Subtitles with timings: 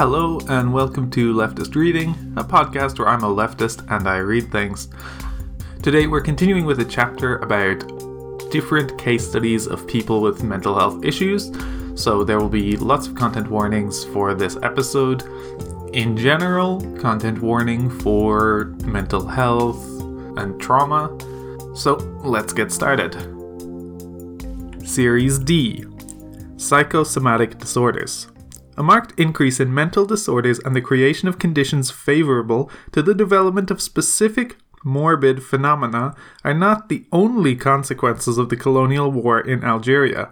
[0.00, 4.50] Hello, and welcome to Leftist Reading, a podcast where I'm a leftist and I read
[4.50, 4.88] things.
[5.82, 7.80] Today, we're continuing with a chapter about
[8.50, 11.52] different case studies of people with mental health issues.
[11.96, 15.22] So, there will be lots of content warnings for this episode.
[15.92, 19.84] In general, content warning for mental health
[20.38, 21.14] and trauma.
[21.76, 23.12] So, let's get started.
[24.82, 25.84] Series D
[26.56, 28.28] Psychosomatic Disorders
[28.80, 33.70] a marked increase in mental disorders and the creation of conditions favorable to the development
[33.70, 36.14] of specific morbid phenomena
[36.44, 40.30] are not the only consequences of the colonial war in Algeria.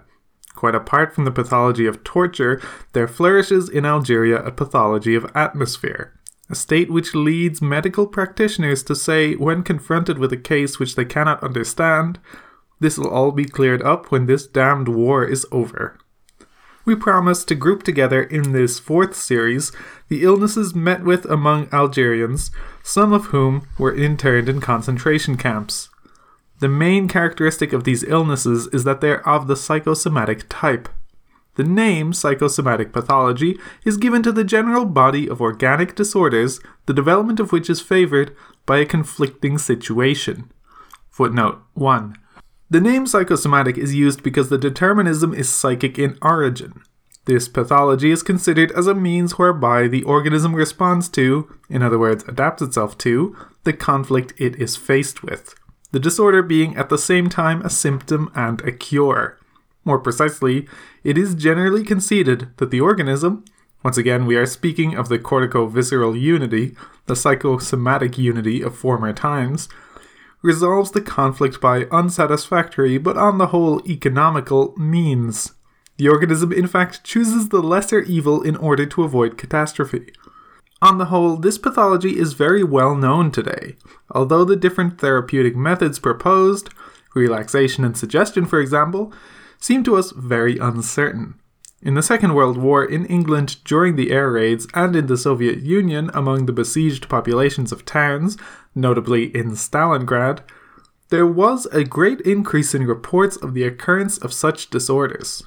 [0.57, 2.59] Quite apart from the pathology of torture,
[2.95, 6.19] there flourishes in Algeria a pathology of atmosphere,
[6.49, 11.05] a state which leads medical practitioners to say, when confronted with a case which they
[11.05, 12.19] cannot understand,
[12.81, 15.99] this will all be cleared up when this damned war is over
[16.89, 19.73] we promise to group together in this fourth series
[20.09, 22.51] the illnesses met with among Algerians,
[22.83, 25.91] some of whom were interned in concentration camps.
[26.61, 30.89] The main characteristic of these illnesses is that they're of the psychosomatic type.
[31.57, 37.39] The name psychosomatic pathology is given to the general body of organic disorders, the development
[37.39, 38.35] of which is favored
[38.65, 40.51] by a conflicting situation.
[41.11, 42.17] Footnote 1.
[42.71, 46.83] The name psychosomatic is used because the determinism is psychic in origin.
[47.29, 52.25] This pathology is considered as a means whereby the organism responds to, in other words,
[52.27, 55.55] adapts itself to, the conflict it is faced with,
[55.93, 59.39] the disorder being at the same time a symptom and a cure.
[59.85, 60.67] More precisely,
[61.05, 63.45] it is generally conceded that the organism,
[63.85, 66.75] once again, we are speaking of the cortico-visceral unity,
[67.05, 69.69] the psychosomatic unity of former times,
[70.41, 75.53] resolves the conflict by unsatisfactory but on the whole economical means.
[75.99, 80.13] The organism, in fact, chooses the lesser evil in order to avoid catastrophe.
[80.81, 83.75] On the whole, this pathology is very well known today,
[84.13, 86.71] although the different therapeutic methods proposed,
[87.17, 89.13] relaxation and suggestion for example,
[89.59, 91.35] seem to us very uncertain.
[91.83, 95.63] In the Second World War in England during the air raids and in the Soviet
[95.63, 98.37] Union among the besieged populations of towns,
[98.73, 100.41] notably in Stalingrad,
[101.09, 105.43] there was a great increase in reports of the occurrence of such disorders.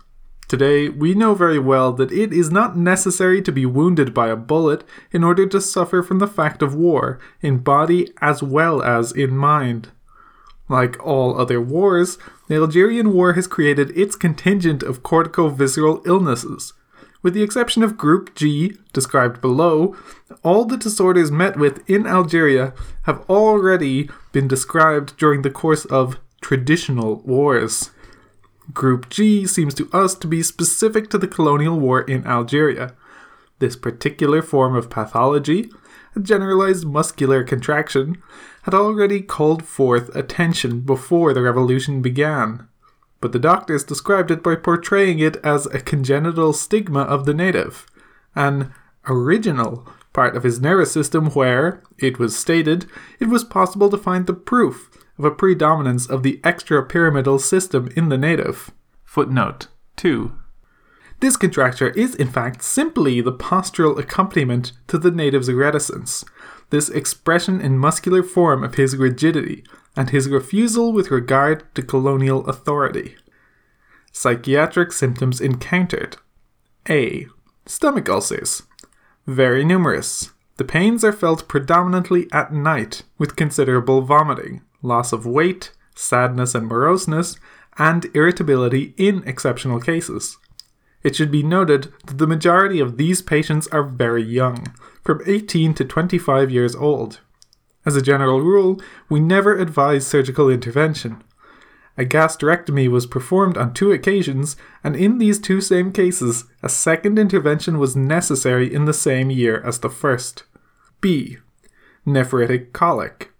[0.52, 4.36] Today, we know very well that it is not necessary to be wounded by a
[4.36, 9.14] bullet in order to suffer from the fact of war, in body as well as
[9.14, 9.92] in mind.
[10.68, 12.18] Like all other wars,
[12.50, 16.74] the Algerian War has created its contingent of cortico-visceral illnesses.
[17.22, 19.96] With the exception of Group G, described below,
[20.44, 22.74] all the disorders met with in Algeria
[23.04, 27.92] have already been described during the course of traditional wars.
[28.74, 32.94] Group G seems to us to be specific to the colonial war in Algeria.
[33.60, 35.70] This particular form of pathology,
[36.16, 38.22] a generalized muscular contraction,
[38.64, 42.68] had already called forth attention before the revolution began.
[43.20, 47.86] But the doctors described it by portraying it as a congenital stigma of the native,
[48.36, 48.74] an
[49.08, 52.86] original part of his nervous system where, it was stated,
[53.20, 58.10] it was possible to find the proof of a predominance of the extrapyramidal system in
[58.10, 58.72] the native.
[59.04, 59.68] Footnote
[59.98, 60.32] 2.
[61.20, 66.26] This contracture is, in fact, simply the postural accompaniment to the native's reticence,
[66.72, 69.64] this expression in muscular form of his rigidity
[69.96, 73.16] and his refusal with regard to colonial authority.
[74.12, 76.18] Psychiatric symptoms encountered
[76.90, 77.28] A.
[77.66, 78.64] Stomach ulcers.
[79.28, 80.32] Very numerous.
[80.58, 86.68] The pains are felt predominantly at night, with considerable vomiting, loss of weight, sadness and
[86.68, 87.38] moroseness,
[87.78, 90.38] and irritability in exceptional cases.
[91.04, 95.74] It should be noted that the majority of these patients are very young, from 18
[95.76, 97.20] to 25 years old.
[97.86, 101.24] As a general rule, we never advise surgical intervention.
[101.98, 107.18] A gastrectomy was performed on two occasions, and in these two same cases, a second
[107.18, 110.44] intervention was necessary in the same year as the first.
[111.02, 111.38] B.
[112.06, 113.32] Nephritic colic.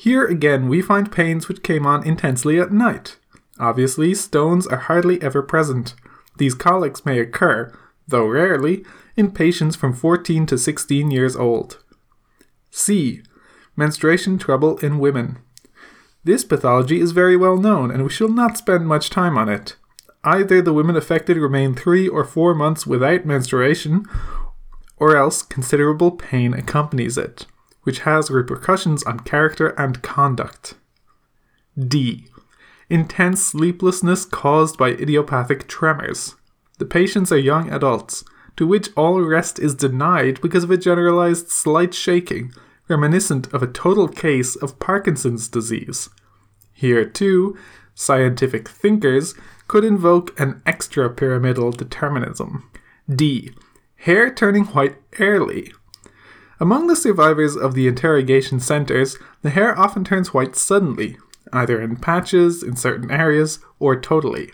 [0.00, 3.18] Here again we find pains which came on intensely at night.
[3.58, 5.94] Obviously, stones are hardly ever present.
[6.38, 7.70] These colics may occur,
[8.08, 8.82] though rarely,
[9.14, 11.84] in patients from 14 to 16 years old.
[12.70, 13.20] C.
[13.76, 15.36] Menstruation trouble in women.
[16.24, 19.76] This pathology is very well known, and we shall not spend much time on it.
[20.24, 24.06] Either the women affected remain three or four months without menstruation,
[24.96, 27.44] or else considerable pain accompanies it,
[27.82, 30.74] which has repercussions on character and conduct.
[31.78, 32.26] D
[32.90, 36.34] intense sleeplessness caused by idiopathic tremors.
[36.78, 38.24] The patients are young adults,
[38.56, 42.52] to which all rest is denied because of a generalized slight shaking,
[42.88, 46.10] reminiscent of a total case of Parkinson's disease.
[46.72, 47.56] Here, too,
[47.94, 49.34] scientific thinkers
[49.68, 52.68] could invoke an extra pyramidal determinism.
[53.08, 53.52] D.
[53.96, 55.72] Hair turning white early.
[56.60, 61.16] Among the survivors of the interrogation centers, the hair often turns white suddenly,
[61.54, 64.52] either in patches in certain areas or totally.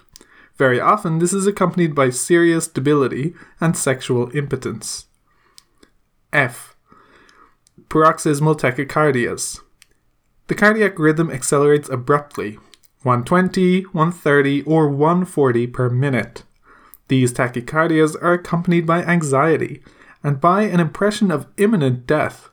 [0.57, 5.07] Very often, this is accompanied by serious debility and sexual impotence.
[6.33, 6.77] F.
[7.89, 9.61] Paroxysmal tachycardias.
[10.47, 12.59] The cardiac rhythm accelerates abruptly
[13.03, 16.45] 120, 130, or 140 per minute.
[17.09, 19.83] These tachycardias are accompanied by anxiety
[20.27, 22.51] and by an impression of imminent death.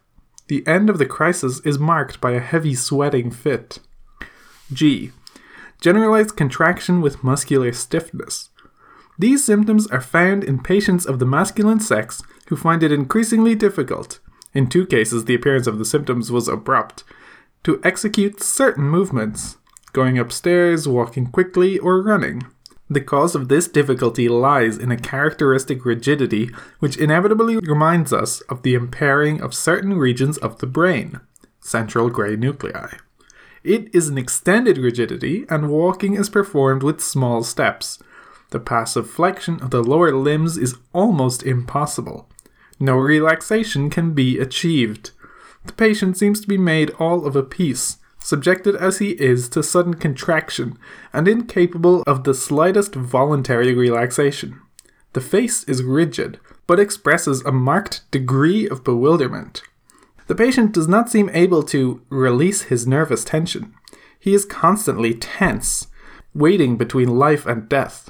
[0.48, 3.80] The end of the crisis is marked by a heavy sweating fit.
[4.72, 5.12] G.
[5.82, 8.52] Generalized contraction with muscular stiffness.
[9.18, 14.20] These symptoms are found in patients of the masculine sex who find it increasingly difficult,
[14.54, 17.04] in two cases the appearance of the symptoms was abrupt,
[17.64, 19.58] to execute certain movements,
[19.94, 22.44] going upstairs, walking quickly, or running.
[22.90, 28.62] The cause of this difficulty lies in a characteristic rigidity which inevitably reminds us of
[28.62, 31.22] the impairing of certain regions of the brain,
[31.60, 32.98] central gray nuclei.
[33.64, 37.98] It is an extended rigidity, and walking is performed with small steps.
[38.50, 42.30] The passive flexion of the lower limbs is almost impossible.
[42.80, 45.12] No relaxation can be achieved.
[45.66, 49.62] The patient seems to be made all of a piece, subjected as he is to
[49.62, 50.78] sudden contraction,
[51.12, 54.60] and incapable of the slightest voluntary relaxation.
[55.12, 59.62] The face is rigid, but expresses a marked degree of bewilderment.
[60.28, 63.74] The patient does not seem able to release his nervous tension.
[64.18, 65.88] He is constantly tense,
[66.34, 68.10] waiting between life and death.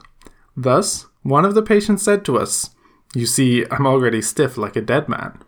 [0.55, 2.69] Thus, one of the patients said to us,
[3.15, 5.39] You see, I'm already stiff like a dead man.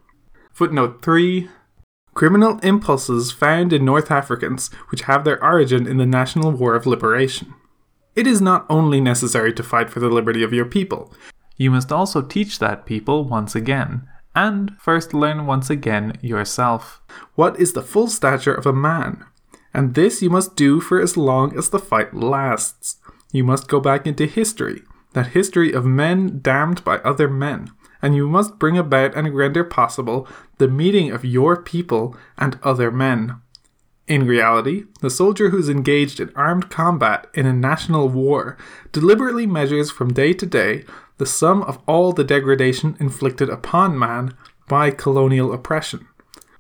[0.52, 1.50] Footnote 3
[2.16, 6.86] Criminal impulses found in North Africans, which have their origin in the National War of
[6.86, 7.54] Liberation.
[8.16, 11.14] It is not only necessary to fight for the liberty of your people,
[11.58, 17.02] you must also teach that people once again and first learn once again yourself.
[17.36, 19.26] What is the full stature of a man?
[19.74, 22.96] And this you must do for as long as the fight lasts.
[23.34, 27.72] You must go back into history, that history of men damned by other men,
[28.06, 30.28] and you must bring about and render possible
[30.60, 33.42] the meeting of your people and other men.
[34.08, 38.58] In reality, the soldier who's engaged in armed combat in a national war
[38.92, 40.86] deliberately measures from day to day
[41.18, 44.36] the sum of all the degradation inflicted upon man
[44.68, 46.08] by colonial oppression.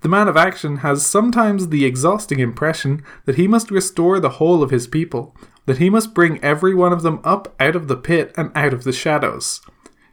[0.01, 4.63] The man of action has sometimes the exhausting impression that he must restore the whole
[4.63, 5.35] of his people,
[5.67, 8.73] that he must bring every one of them up out of the pit and out
[8.73, 9.61] of the shadows.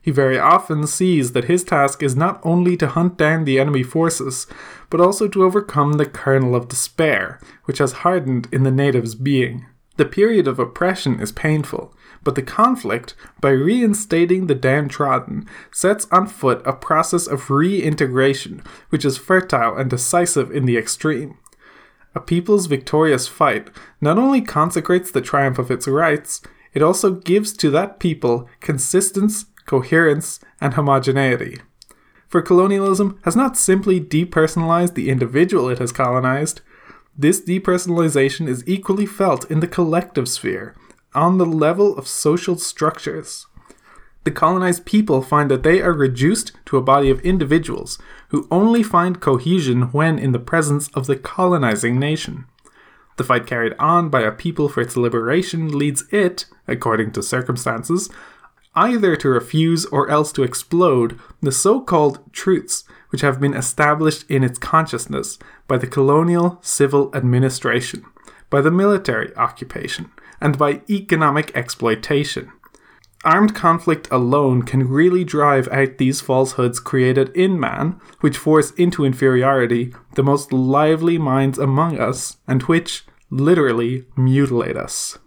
[0.03, 3.85] He very often sees that his task is not only to hunt down the enemy
[3.85, 4.49] forces,
[4.91, 9.65] but also to overcome the kernel of despair, which has hardened in the native's being.
[9.97, 11.95] The period of oppression is painful,
[12.25, 19.05] but the conflict, by reinstating the downtrodden, sets on foot a process of reintegration which
[19.05, 21.37] is fertile and decisive in the extreme.
[22.15, 23.71] A people's victorious fight
[24.01, 26.41] not only consecrates the triumph of its rights,
[26.75, 31.59] it also gives to that people consistence, coherence, and homogeneity.
[32.29, 36.63] For colonialism has not simply depersonalized the individual it has colonized,
[37.17, 40.75] this depersonalization is equally felt in the collective sphere,
[41.15, 43.47] on the level of social structures.
[44.25, 47.99] The colonized people find that they are reduced to a body of individuals
[48.29, 52.47] who only find cohesion when in the presence of the colonizing nation.
[53.17, 58.09] The fight carried on by a people for its liberation leads it, according to circumstances,
[58.75, 64.29] either to refuse or else to explode the so called truths which have been established
[64.31, 65.39] in its consciousness
[65.69, 68.05] by the colonial civil administration,
[68.49, 70.11] by the military occupation,
[70.41, 72.51] and by economic exploitation.
[73.25, 79.05] Armed conflict alone can really drive out these falsehoods created in man, which force into
[79.05, 85.19] inferiority the most lively minds among us, and which, literally, mutilate us.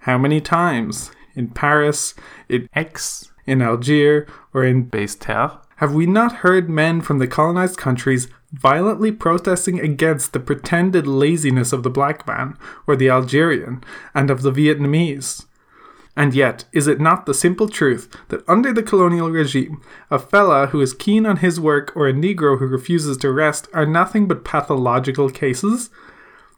[0.00, 2.14] How many times, in Paris,
[2.48, 7.76] in Aix, in Algiers, or in Basse-Terre, have we not heard men from the colonized
[7.76, 13.82] countries violently protesting against the pretended laziness of the black man, or the Algerian,
[14.14, 15.46] and of the Vietnamese?
[16.14, 20.66] And yet, is it not the simple truth that under the colonial regime, a fellah
[20.66, 24.28] who is keen on his work or a Negro who refuses to rest are nothing
[24.28, 25.88] but pathological cases?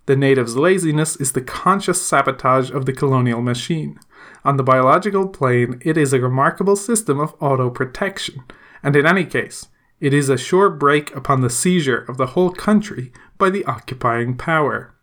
[0.06, 4.00] The native's laziness is the conscious sabotage of the colonial machine.
[4.44, 8.44] On the biological plane, it is a remarkable system of auto protection
[8.84, 12.50] and in any case, it is a sure brake upon the seizure of the whole
[12.50, 14.94] country by the occupying power.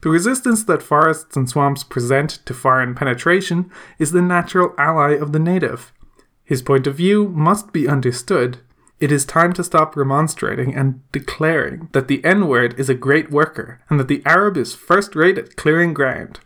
[0.00, 5.32] The resistance that forests and swamps present to foreign penetration is the natural ally of
[5.32, 5.92] the native.
[6.42, 8.58] His point of view must be understood.
[8.98, 13.30] It is time to stop remonstrating and declaring that the N word is a great
[13.30, 16.40] worker and that the Arab is first rate at clearing ground.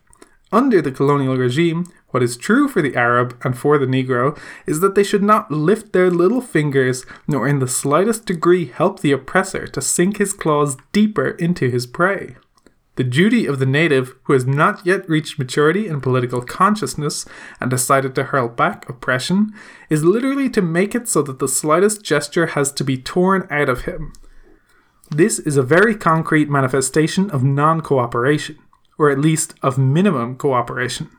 [0.50, 4.80] Under the colonial regime, what is true for the Arab and for the Negro is
[4.80, 9.12] that they should not lift their little fingers nor in the slightest degree help the
[9.12, 12.36] oppressor to sink his claws deeper into his prey.
[12.96, 17.24] The duty of the native who has not yet reached maturity in political consciousness
[17.60, 19.54] and decided to hurl back oppression
[19.88, 23.68] is literally to make it so that the slightest gesture has to be torn out
[23.68, 24.12] of him.
[25.08, 28.58] This is a very concrete manifestation of non cooperation,
[28.98, 31.10] or at least of minimum cooperation.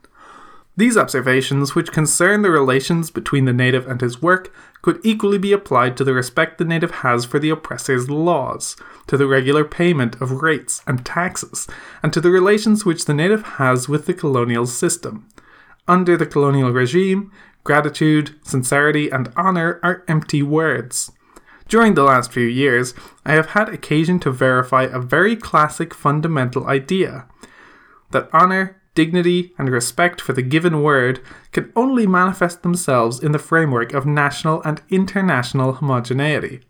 [0.78, 5.52] These observations, which concern the relations between the native and his work, could equally be
[5.52, 10.20] applied to the respect the native has for the oppressor's laws, to the regular payment
[10.22, 11.68] of rates and taxes,
[12.02, 15.28] and to the relations which the native has with the colonial system.
[15.88, 17.32] Under the colonial regime,
[17.64, 21.12] gratitude, sincerity, and honour are empty words.
[21.68, 22.94] During the last few years,
[23.26, 27.28] I have had occasion to verify a very classic fundamental idea
[28.12, 31.22] that honour, dignity, and respect for the given word
[31.52, 36.62] can only manifest themselves in the framework of national and international homogeneity.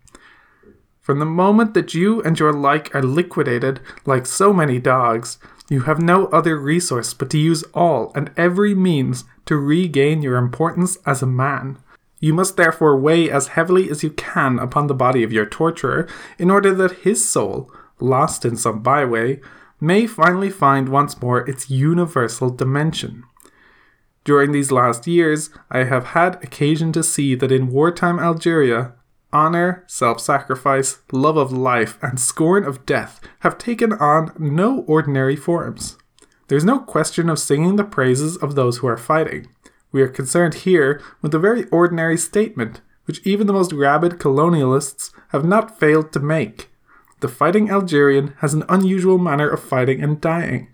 [1.00, 5.38] From the moment that you and your like are liquidated like so many dogs,
[5.68, 10.36] you have no other resource but to use all and every means to regain your
[10.36, 11.78] importance as a man.
[12.20, 16.06] You must therefore weigh as heavily as you can upon the body of your torturer
[16.38, 19.40] in order that his soul, lost in some byway,
[19.82, 23.24] may finally find once more its universal dimension.
[24.22, 28.92] During these last years, I have had occasion to see that in wartime Algeria,
[29.32, 35.34] honour, self sacrifice, love of life, and scorn of death have taken on no ordinary
[35.34, 35.98] forms.
[36.46, 39.48] There's no question of singing the praises of those who are fighting.
[39.90, 45.10] We are concerned here with a very ordinary statement, which even the most rabid colonialists
[45.30, 46.71] have not failed to make
[47.22, 50.68] the fighting Algerian has an unusual manner of fighting and dying,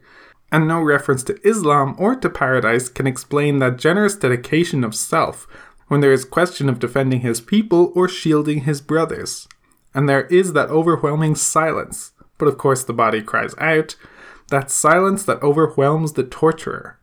[0.50, 5.46] and no reference to Islam or to paradise can explain that generous dedication of self
[5.88, 9.46] when there is question of defending his people or shielding his brothers.
[9.94, 13.94] And there is that overwhelming silence, but of course the body cries out,
[14.48, 16.98] that silence that overwhelms the torturer.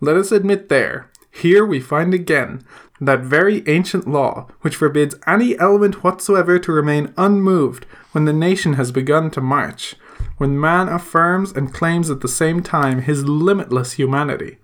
[0.00, 2.62] Let us admit there, here we find again
[3.06, 8.74] that very ancient law which forbids any element whatsoever to remain unmoved when the nation
[8.74, 9.96] has begun to march,
[10.38, 14.58] when man affirms and claims at the same time his limitless humanity.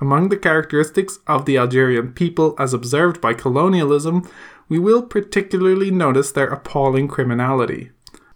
[0.00, 4.28] Among the characteristics of the Algerian people as observed by colonialism,
[4.68, 7.90] we will particularly notice their appalling criminality.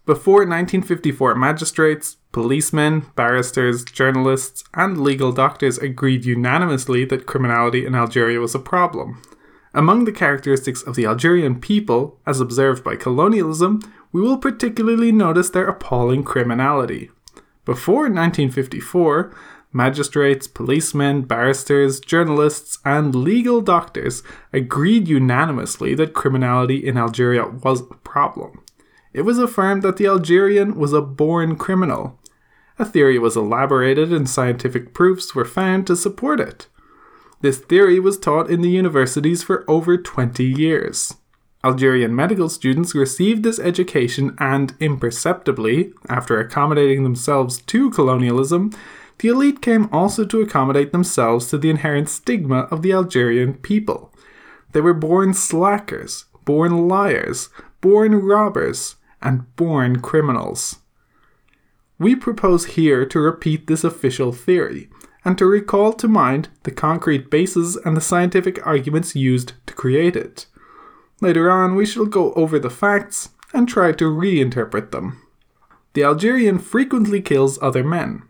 [0.07, 8.39] Before 1954, magistrates, policemen, barristers, journalists, and legal doctors agreed unanimously that criminality in Algeria
[8.39, 9.21] was a problem.
[9.77, 15.51] Among the characteristics of the Algerian people, as observed by colonialism, we will particularly notice
[15.51, 17.11] their appalling criminality.
[17.67, 19.37] Before 1954,
[19.75, 27.95] magistrates, policemen, barristers, journalists, and legal doctors agreed unanimously that criminality in Algeria was a
[27.97, 28.63] problem.
[29.13, 32.19] It was affirmed that the Algerian was a born criminal.
[32.79, 36.67] A theory was elaborated and scientific proofs were found to support it.
[37.47, 41.15] This theory was taught in the universities for over 20 years.
[41.63, 48.73] Algerian medical students received this education, and imperceptibly, after accommodating themselves to colonialism,
[49.21, 54.13] the elite came also to accommodate themselves to the inherent stigma of the Algerian people.
[54.73, 57.49] They were born slackers, born liars,
[57.81, 60.81] born robbers, and born criminals.
[61.97, 64.91] We propose here to repeat this official theory,
[65.27, 70.15] and to recall to mind the concrete bases and the scientific arguments used to create
[70.15, 70.47] it.
[71.21, 75.21] Later on, we shall go over the facts and try to reinterpret them.
[75.95, 78.23] The Algerian frequently kills other men.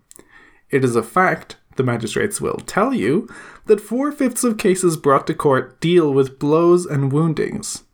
[0.71, 3.29] It is a fact, the magistrates will tell you,
[3.67, 7.85] that four fifths of cases brought to court deal with blows and woundings.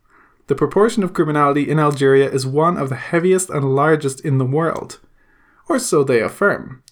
[0.46, 4.44] The proportion of criminality in Algeria is one of the heaviest and largest in the
[4.44, 5.00] world.
[5.68, 6.84] Or so they affirm.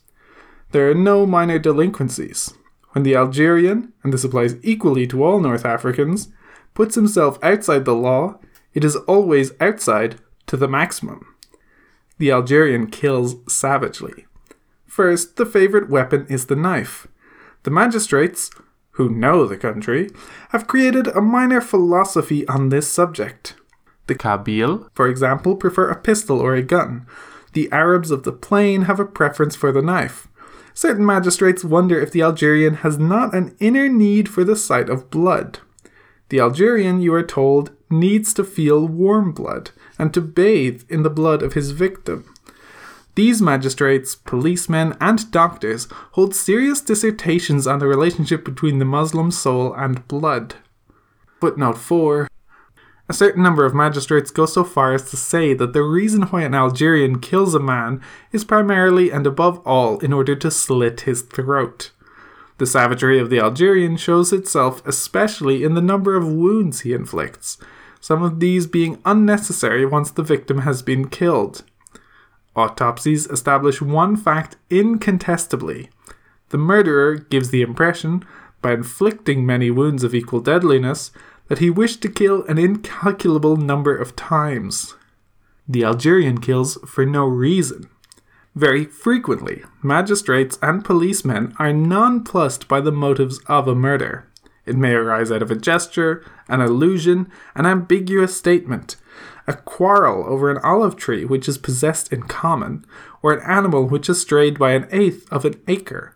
[0.73, 2.55] There are no minor delinquencies.
[2.93, 6.29] When the Algerian, and this applies equally to all North Africans,
[6.75, 8.39] puts himself outside the law,
[8.75, 11.35] it is always outside to the maximum.
[12.19, 14.27] The Algerian kills savagely.
[14.87, 17.07] First, the favourite weapon is the knife.
[17.62, 18.50] The magistrates,
[18.93, 20.11] who know the country,
[20.50, 23.55] have created a minor philosophy on this subject.
[24.07, 27.07] The Kabyle, for example, prefer a pistol or a gun.
[27.53, 30.29] The Arabs of the plain have a preference for the knife.
[30.75, 35.11] Certain magistrates wonder if the Algerian has not an inner need for the sight of
[35.11, 35.59] blood.
[36.29, 41.11] The Algerian, you are told, needs to feel warm blood and to bathe in the
[41.11, 42.33] blood of his victim.
[43.17, 49.75] These magistrates, policemen, and doctors hold serious dissertations on the relationship between the Muslim soul
[49.75, 50.55] and blood.
[51.41, 52.30] Footnote 4
[53.11, 56.43] a certain number of magistrates go so far as to say that the reason why
[56.43, 58.00] an Algerian kills a man
[58.33, 61.90] is primarily and above all in order to slit his throat.
[62.59, 67.59] The savagery of the Algerian shows itself especially in the number of wounds he inflicts,
[68.00, 71.64] some of these being unnecessary once the victim has been killed.
[72.55, 75.90] Autopsies establish one fact incontestably
[76.50, 78.25] the murderer gives the impression,
[78.61, 81.11] by inflicting many wounds of equal deadliness,
[81.50, 84.95] that he wished to kill an incalculable number of times.
[85.69, 87.90] The Algerian kills for no reason.
[88.54, 94.28] Very frequently, magistrates and policemen are nonplussed by the motives of a murder.
[94.64, 98.95] It may arise out of a gesture, an allusion, an ambiguous statement,
[99.49, 102.85] a quarrel over an olive tree which is possessed in common,
[103.23, 106.14] or an animal which is strayed by an eighth of an acre.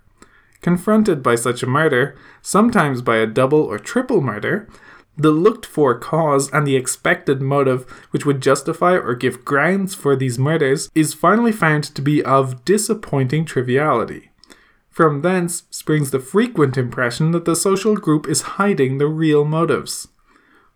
[0.60, 4.68] Confronted by such a murder, sometimes by a double or triple murder,
[5.16, 10.16] the looked for cause and the expected motive which would justify or give grounds for
[10.16, 14.30] these murders is finally found to be of disappointing triviality.
[14.90, 20.08] From thence springs the frequent impression that the social group is hiding the real motives.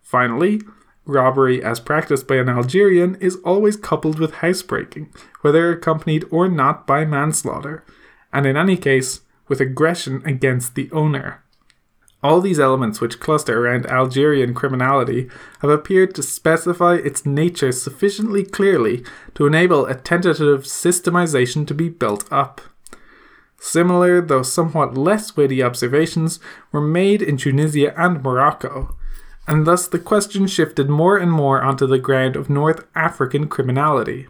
[0.01, 0.61] Finally,
[1.05, 6.85] robbery as practiced by an Algerian is always coupled with housebreaking, whether accompanied or not
[6.85, 7.83] by manslaughter,
[8.31, 11.43] and in any case, with aggression against the owner.
[12.21, 15.29] All these elements which cluster around Algerian criminality
[15.61, 19.03] have appeared to specify its nature sufficiently clearly
[19.35, 22.61] to enable a tentative systemization to be built up.
[23.57, 26.39] Similar, though somewhat less weighty observations
[26.71, 28.95] were made in Tunisia and Morocco,
[29.47, 34.27] and thus the question shifted more and more onto the ground of North African criminality.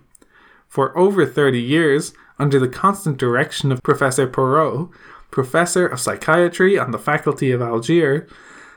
[0.67, 4.89] For over 30 years, under the constant direction of Professor Porot,
[5.31, 8.29] professor of psychiatry on the faculty of Algiers,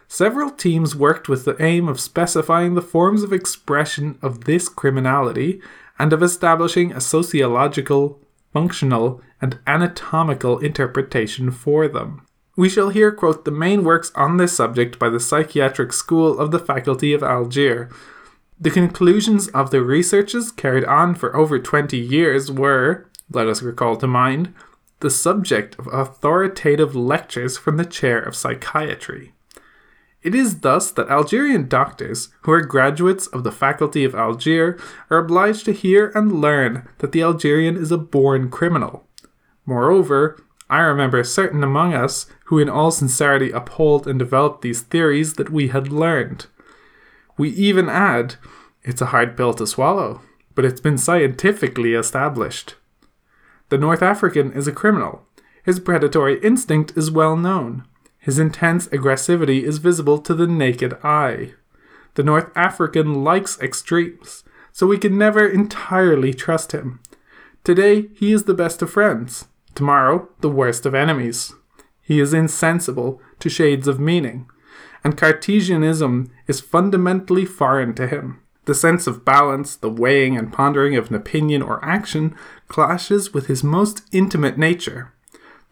[0.09, 5.61] several teams worked with the aim of specifying the forms of expression of this criminality
[5.99, 8.21] and of establishing a sociological,
[8.53, 12.27] functional, and anatomical interpretation for them.
[12.55, 16.51] We shall here quote the main works on this subject by the Psychiatric School of
[16.51, 17.91] the Faculty of Algiers.
[18.61, 23.97] The conclusions of the researches carried on for over 20 years were, let us recall
[23.97, 24.55] to mind,
[25.03, 29.33] the subject of authoritative lectures from the chair of psychiatry.
[30.23, 35.19] It is thus that Algerian doctors, who are graduates of the faculty of Algiers, are
[35.19, 39.05] obliged to hear and learn that the Algerian is a born criminal.
[39.67, 45.35] Moreover, I remember certain among us who, in all sincerity, uphold and develop these theories
[45.35, 46.47] that we had learned.
[47.37, 48.37] We even add,
[48.85, 50.21] it's a hard pill to swallow,
[50.55, 52.77] but it's been scientifically established.
[53.73, 55.23] The North African is a criminal.
[55.65, 57.87] His predatory instinct is well known.
[58.19, 61.55] His intense aggressivity is visible to the naked eye.
[62.13, 67.01] The North African likes extremes, so we can never entirely trust him.
[67.65, 69.47] Today, he is the best of friends.
[69.75, 71.55] Tomorrow, the worst of enemies.
[72.03, 74.51] He is insensible to shades of meaning,
[75.03, 78.42] and Cartesianism is fundamentally foreign to him.
[78.65, 82.37] The sense of balance, the weighing and pondering of an opinion or action,
[82.69, 85.13] clashes with his most intimate nature.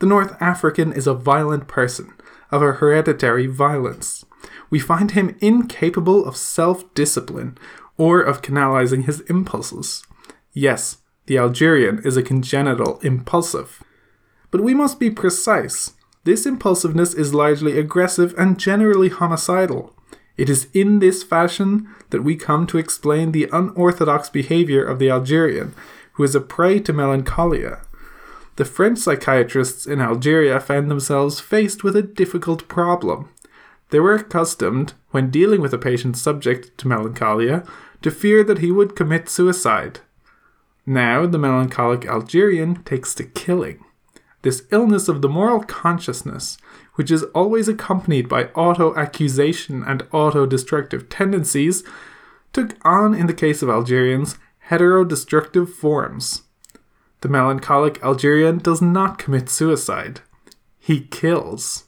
[0.00, 2.14] The North African is a violent person,
[2.50, 4.24] of a hereditary violence.
[4.70, 7.58] We find him incapable of self discipline
[7.96, 10.04] or of canalizing his impulses.
[10.52, 13.82] Yes, the Algerian is a congenital impulsive.
[14.50, 15.92] But we must be precise.
[16.24, 19.94] This impulsiveness is largely aggressive and generally homicidal.
[20.40, 25.10] It is in this fashion that we come to explain the unorthodox behavior of the
[25.10, 25.74] Algerian,
[26.14, 27.82] who is a prey to melancholia.
[28.56, 33.28] The French psychiatrists in Algeria found themselves faced with a difficult problem.
[33.90, 37.62] They were accustomed, when dealing with a patient subject to melancholia,
[38.00, 40.00] to fear that he would commit suicide.
[40.86, 43.84] Now the melancholic Algerian takes to killing.
[44.40, 46.56] This illness of the moral consciousness,
[47.00, 51.82] which is always accompanied by auto accusation and auto destructive tendencies,
[52.52, 54.36] took on, in the case of Algerians,
[54.68, 56.42] heterodestructive forms.
[57.22, 60.20] The melancholic Algerian does not commit suicide,
[60.78, 61.84] he kills.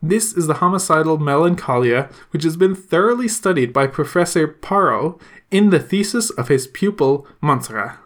[0.00, 5.80] This is the homicidal melancholia which has been thoroughly studied by Professor Porot in the
[5.80, 7.98] thesis of his pupil Montserrat.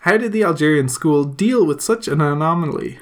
[0.00, 2.98] How did the Algerian school deal with such an anomaly?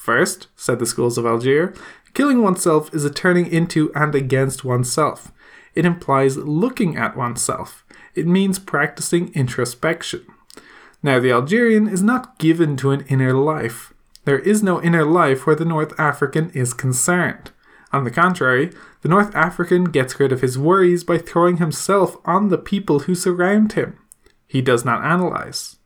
[0.00, 1.76] First, said the schools of Algiers,
[2.14, 5.32] killing oneself is a turning into and against oneself.
[5.74, 7.84] It implies looking at oneself.
[8.14, 10.26] It means practicing introspection.
[11.02, 13.94] Now, the Algerian is not given to an inner life.
[14.24, 17.52] There is no inner life where the North African is concerned.
[17.92, 18.70] On the contrary,
[19.02, 23.14] the North African gets rid of his worries by throwing himself on the people who
[23.14, 23.98] surround him.
[24.46, 25.76] He does not analyze.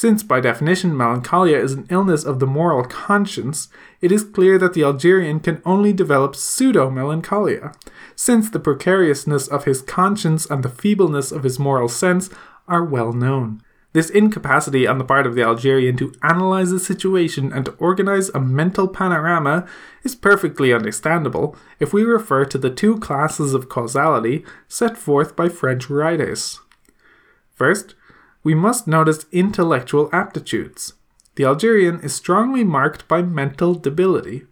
[0.00, 3.68] Since, by definition, melancholia is an illness of the moral conscience,
[4.00, 7.74] it is clear that the Algerian can only develop pseudo melancholia,
[8.16, 12.30] since the precariousness of his conscience and the feebleness of his moral sense
[12.66, 13.60] are well known.
[13.92, 18.30] This incapacity on the part of the Algerian to analyze the situation and to organize
[18.30, 19.68] a mental panorama
[20.02, 25.50] is perfectly understandable if we refer to the two classes of causality set forth by
[25.50, 26.58] French writers.
[27.54, 27.94] First,
[28.42, 30.94] we must notice intellectual aptitudes.
[31.36, 34.46] The Algerian is strongly marked by mental debility.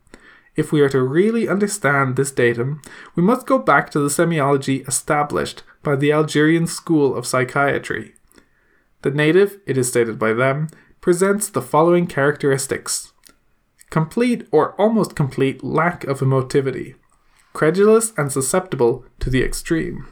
[0.57, 2.83] If we are to really understand this datum,
[3.15, 8.15] we must go back to the semiology established by the Algerian school of psychiatry.
[9.03, 10.69] The native, it is stated by them,
[11.01, 13.13] presents the following characteristics
[13.91, 16.95] complete or almost complete lack of emotivity,
[17.55, 20.07] credulous and susceptible to the extreme,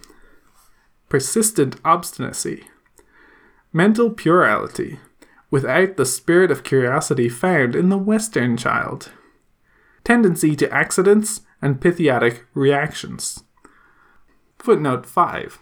[1.10, 2.64] persistent obstinacy,
[3.76, 4.98] mental plurality,
[5.50, 9.12] without the spirit of curiosity found in the Western child,
[10.02, 13.44] tendency to accidents and pithiatic reactions.
[14.58, 15.58] Footnote 5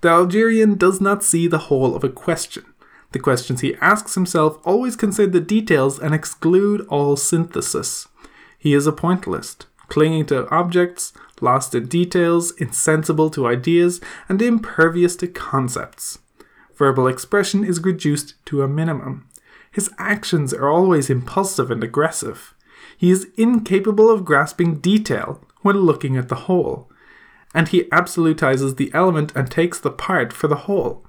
[0.00, 2.64] the Algerian does not see the whole of a question.
[3.12, 8.08] The questions he asks himself always consider the details and exclude all synthesis.
[8.58, 15.16] He is a pointillist, clinging to objects, lost in details, insensible to ideas, and impervious
[15.16, 16.18] to concepts.
[16.76, 19.28] Verbal expression is reduced to a minimum.
[19.70, 22.54] His actions are always impulsive and aggressive.
[22.96, 26.90] He is incapable of grasping detail when looking at the whole
[27.54, 31.06] and he absolutizes the element and takes the part for the whole.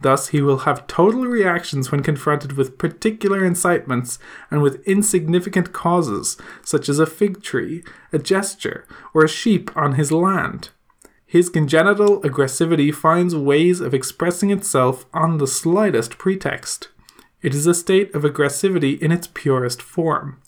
[0.00, 6.36] Thus, he will have total reactions when confronted with particular incitements and with insignificant causes,
[6.62, 10.68] such as a fig tree, a gesture, or a sheep on his land.
[11.30, 16.88] His congenital aggressivity finds ways of expressing itself on the slightest pretext.
[17.42, 20.40] It is a state of aggressivity in its purest form.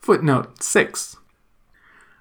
[0.00, 1.18] Footnote 6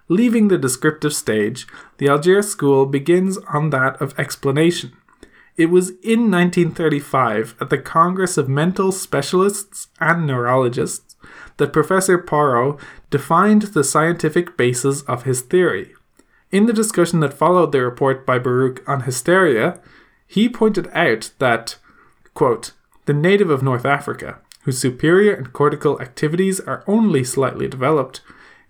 [0.10, 1.66] Leaving the descriptive stage,
[1.98, 4.94] the Algiers school begins on that of explanation.
[5.58, 11.16] It was in 1935, at the Congress of Mental Specialists and Neurologists,
[11.58, 15.96] that Professor Porot defined the scientific basis of his theory.
[16.52, 19.80] In the discussion that followed the report by Baruk on hysteria,
[20.28, 21.78] he pointed out that,
[22.34, 22.72] quote,
[23.06, 28.22] the native of North Africa, whose superior and cortical activities are only slightly developed,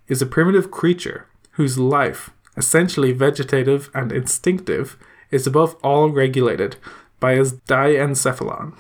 [0.07, 4.97] is a primitive creature whose life, essentially vegetative and instinctive,
[5.31, 6.77] is above all regulated
[7.19, 8.77] by his diencephalon.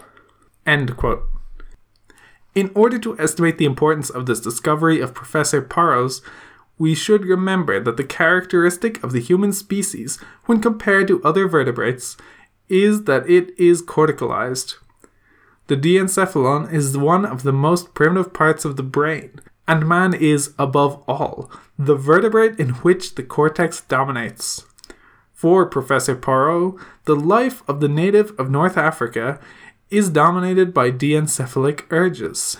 [0.65, 1.23] End quote.
[2.53, 6.21] In order to estimate the importance of this discovery of Professor Porot's,
[6.77, 12.17] we should remember that the characteristic of the human species, when compared to other vertebrates,
[12.67, 14.75] is that it is corticalized.
[15.67, 20.53] The diencephalon is one of the most primitive parts of the brain, and man is,
[20.59, 24.65] above all, the vertebrate in which the cortex dominates.
[25.33, 29.39] For Professor Porot, the life of the native of North Africa
[29.89, 32.57] is dominated by diencephalic urges.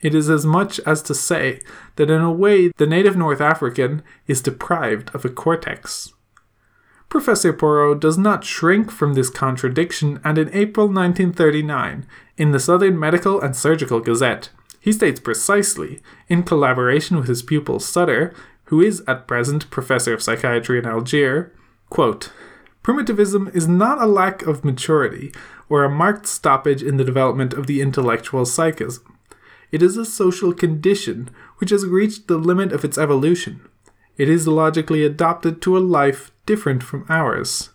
[0.00, 1.60] It is as much as to say
[1.96, 6.12] that in a way the native North African is deprived of a cortex.
[7.08, 12.06] Professor Porot does not shrink from this contradiction, and in April 1939,
[12.36, 17.80] in the Southern Medical and Surgical Gazette, he states precisely, in collaboration with his pupil
[17.80, 21.50] Sutter, who is at present professor of psychiatry in Algiers,
[21.90, 22.32] quote,
[22.82, 25.32] Primitivism is not a lack of maturity
[25.68, 29.15] or a marked stoppage in the development of the intellectual psychism.
[29.72, 33.60] It is a social condition which has reached the limit of its evolution.
[34.16, 37.70] It is logically adopted to a life different from ours.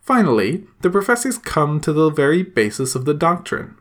[0.00, 3.76] Finally, the professors come to the very basis of the doctrine.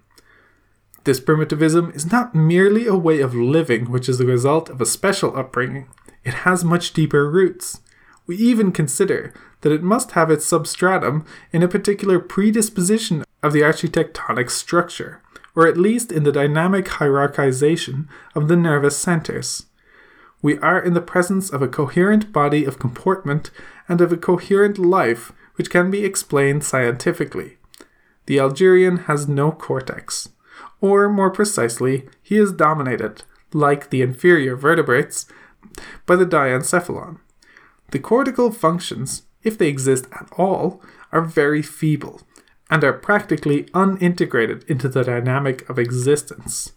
[1.06, 4.86] This primitivism is not merely a way of living which is the result of a
[4.86, 5.88] special upbringing,
[6.28, 7.80] it has much deeper roots.
[8.26, 13.62] We even consider that it must have its substratum in a particular predisposition of the
[13.62, 15.22] architectonic structure,
[15.58, 19.66] or at least in the dynamic hierarchization of the nervous centers.
[20.40, 23.50] we are in the presence of a coherent body of comportment
[23.90, 27.58] and of a coherent life which can be explained scientifically.
[28.28, 30.30] The Algerian has no cortex.
[30.80, 35.26] Or, more precisely, he is dominated, like the inferior vertebrates,
[36.06, 37.18] by the diencephalon.
[37.90, 42.22] The cortical functions, if they exist at all, are very feeble
[42.70, 46.74] and are practically unintegrated into the dynamic of existence.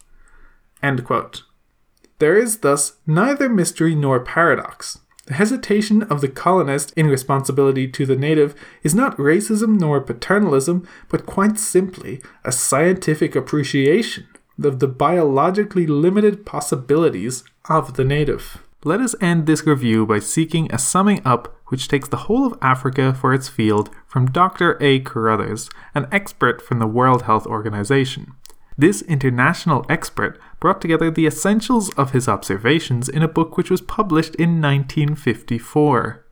[2.19, 4.99] There is thus neither mystery nor paradox.
[5.25, 10.87] The hesitation of the colonist in responsibility to the native is not racism nor paternalism,
[11.09, 14.27] but quite simply a scientific appreciation
[14.63, 18.63] of the biologically limited possibilities of the native.
[18.83, 22.57] Let us end this review by seeking a summing up which takes the whole of
[22.63, 24.75] Africa for its field from Dr.
[24.81, 25.01] A.
[25.01, 28.33] Carothers, an expert from the World Health Organization.
[28.75, 33.81] This international expert brought together the essentials of his observations in a book which was
[33.81, 36.25] published in 1954.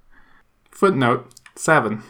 [0.72, 2.02] Footnote 7.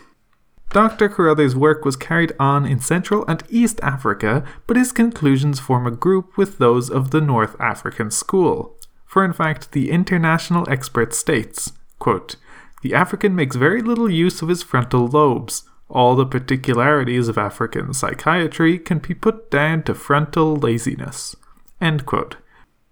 [0.69, 1.09] Dr.
[1.09, 5.91] Carothers' work was carried on in Central and East Africa, but his conclusions form a
[5.91, 8.78] group with those of the North African school
[9.09, 12.35] for in fact the international expert states, quote,
[12.83, 15.63] The African makes very little use of his frontal lobes.
[15.89, 21.35] All the particularities of African psychiatry can be put down to frontal laziness.
[21.81, 22.37] End quote.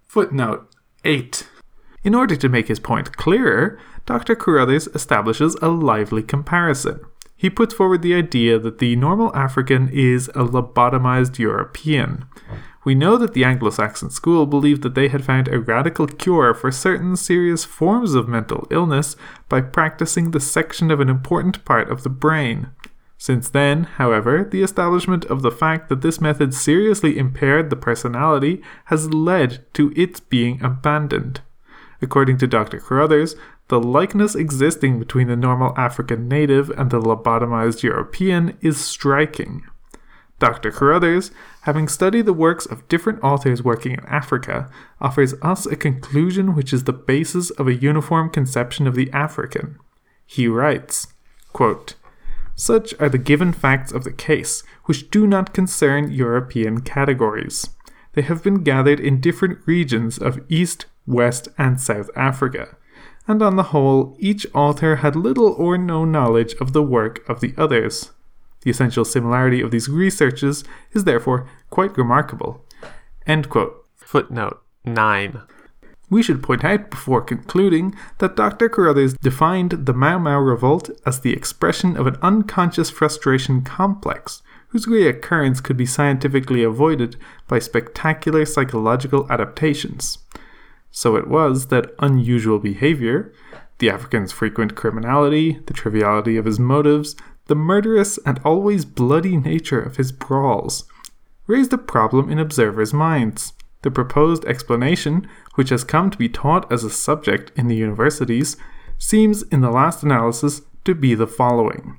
[0.08, 0.68] Footnote
[1.04, 1.48] 8.
[2.02, 4.34] In order to make his point clearer, Dr.
[4.34, 6.98] Carothers establishes a lively comparison.
[7.36, 12.24] He puts forward the idea that the normal African is a lobotomized European.
[12.84, 16.54] We know that the Anglo Saxon school believed that they had found a radical cure
[16.54, 19.16] for certain serious forms of mental illness
[19.48, 22.68] by practicing the section of an important part of the brain.
[23.20, 28.62] Since then, however, the establishment of the fact that this method seriously impaired the personality
[28.86, 31.40] has led to its being abandoned.
[32.00, 32.78] According to Dr.
[32.78, 33.34] Carothers,
[33.66, 39.64] the likeness existing between the normal African native and the lobotomized European is striking.
[40.38, 40.70] Dr.
[40.70, 44.70] Carothers, having studied the works of different authors working in Africa,
[45.00, 49.78] offers us a conclusion which is the basis of a uniform conception of the African.
[50.24, 51.08] He writes,
[51.52, 51.94] quote,
[52.54, 57.70] Such are the given facts of the case, which do not concern European categories.
[58.12, 62.76] They have been gathered in different regions of East, West, and South Africa,
[63.26, 67.40] and on the whole, each author had little or no knowledge of the work of
[67.40, 68.12] the others.
[68.62, 72.64] The essential similarity of these researches is therefore quite remarkable.
[73.96, 75.42] Footnote 9.
[76.10, 78.70] We should point out before concluding that Dr.
[78.70, 84.86] Carothers defined the Mau Mau revolt as the expression of an unconscious frustration complex whose
[84.86, 87.16] reoccurrence could be scientifically avoided
[87.46, 90.18] by spectacular psychological adaptations.
[90.90, 93.32] So it was that unusual behavior,
[93.78, 97.14] the African's frequent criminality, the triviality of his motives,
[97.48, 100.84] the murderous and always bloody nature of his brawls
[101.46, 103.54] raised a problem in observers' minds.
[103.82, 108.56] The proposed explanation, which has come to be taught as a subject in the universities,
[108.98, 111.98] seems in the last analysis to be the following.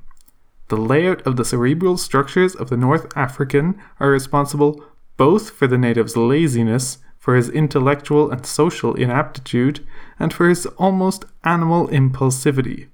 [0.68, 4.84] The layout of the cerebral structures of the North African are responsible
[5.18, 9.86] both for the native's laziness, for his intellectual and social inaptitude,
[10.20, 12.88] and for his almost animal impulsivity.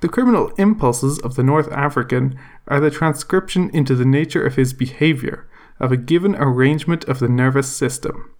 [0.00, 4.72] The criminal impulses of the North African are the transcription into the nature of his
[4.72, 5.48] behavior
[5.80, 8.30] of a given arrangement of the nervous system.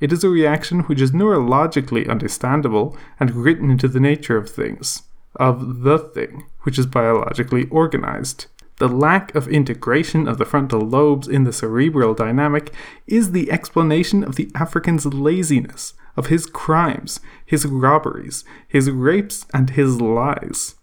[0.00, 5.02] It is a reaction which is neurologically understandable and written into the nature of things,
[5.36, 8.46] of the thing, which is biologically organized.
[8.78, 12.74] The lack of integration of the frontal lobes in the cerebral dynamic
[13.06, 19.70] is the explanation of the African's laziness, of his crimes, his robberies, his rapes, and
[19.70, 20.74] his lies.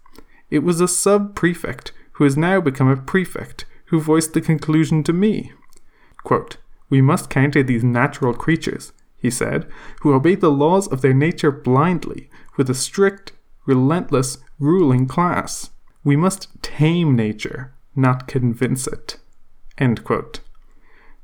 [0.50, 5.02] It was a sub prefect who has now become a prefect who voiced the conclusion
[5.04, 5.52] to me.
[6.24, 6.58] Quote,
[6.88, 9.68] we must counter these natural creatures, he said,
[10.02, 13.32] who obey the laws of their nature blindly, with a strict,
[13.64, 15.70] relentless, ruling class.
[16.02, 19.18] We must tame nature, not convince it.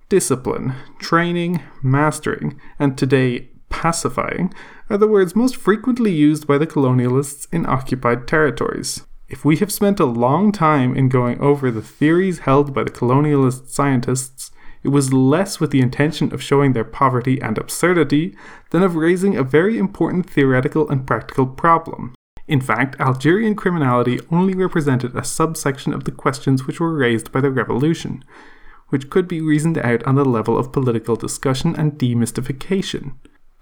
[0.08, 4.54] Discipline, training, mastering, and today pacifying
[4.88, 9.04] are the words most frequently used by the colonialists in occupied territories.
[9.28, 12.90] If we have spent a long time in going over the theories held by the
[12.90, 14.52] colonialist scientists,
[14.84, 18.36] it was less with the intention of showing their poverty and absurdity
[18.70, 22.14] than of raising a very important theoretical and practical problem.
[22.46, 27.40] In fact, Algerian criminality only represented a subsection of the questions which were raised by
[27.40, 28.24] the revolution,
[28.90, 33.14] which could be reasoned out on the level of political discussion and demystification.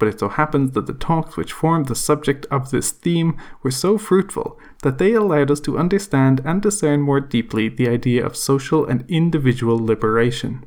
[0.05, 3.71] But it so happens that the talks which formed the subject of this theme were
[3.71, 8.37] so fruitful that they allowed us to understand and discern more deeply the idea of
[8.37, 10.67] social and individual liberation.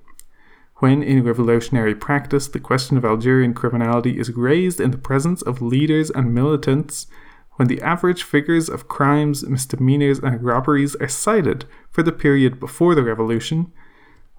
[0.78, 5.62] When in revolutionary practice the question of Algerian criminality is raised in the presence of
[5.62, 7.06] leaders and militants,
[7.58, 12.96] when the average figures of crimes, misdemeanors, and robberies are cited for the period before
[12.96, 13.72] the revolution,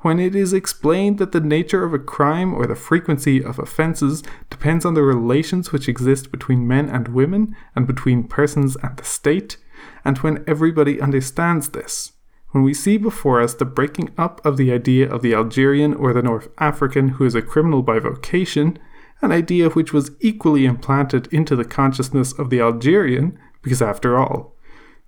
[0.00, 4.22] when it is explained that the nature of a crime or the frequency of offences
[4.48, 9.04] depends on the relations which exist between men and women and between persons and the
[9.04, 9.56] state,
[10.04, 12.12] and when everybody understands this,
[12.50, 16.12] when we see before us the breaking up of the idea of the Algerian or
[16.12, 18.78] the North African who is a criminal by vocation,
[19.20, 24.54] an idea which was equally implanted into the consciousness of the Algerian, because after all,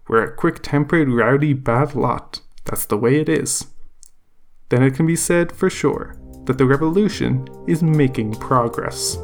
[0.09, 2.40] we're a quick tempered, rowdy, bad lot.
[2.64, 3.68] That's the way it is
[4.70, 9.16] then it can be said for sure that the revolution is making progress.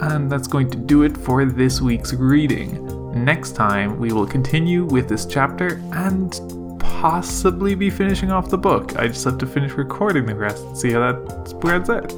[0.00, 3.24] And that's going to do it for this week's reading.
[3.24, 6.32] Next time, we will continue with this chapter and
[6.78, 8.96] possibly be finishing off the book.
[8.98, 12.12] I just have to finish recording the rest and see how that spreads out.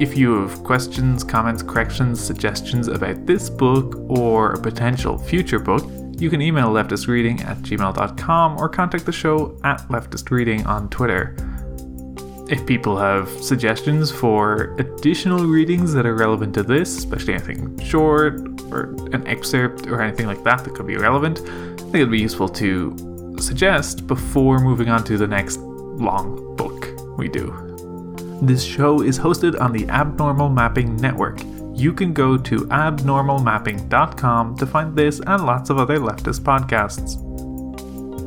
[0.00, 5.84] If you have questions, comments, corrections, suggestions about this book or a potential future book,
[6.22, 11.34] you can email leftistreading at gmail.com or contact the show at leftistreading on Twitter.
[12.48, 18.34] If people have suggestions for additional readings that are relevant to this, especially anything short
[18.70, 22.20] or an excerpt or anything like that that could be relevant, I think it'd be
[22.20, 26.86] useful to suggest before moving on to the next long book
[27.18, 27.50] we do.
[28.42, 31.40] This show is hosted on the Abnormal Mapping Network
[31.74, 37.20] you can go to abnormalmapping.com to find this and lots of other leftist podcasts.